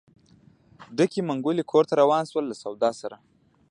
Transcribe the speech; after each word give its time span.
ډکې 0.97 1.21
منګولې 1.27 1.63
کور 1.71 1.83
ته 1.89 1.93
روان 2.01 2.23
شول 2.29 2.45
له 2.47 2.55
سودا 2.61 2.89
سره. 3.01 3.17